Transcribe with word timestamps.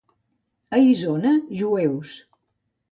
A 0.77 0.81
Isona, 0.93 1.37
jueus. 1.61 2.19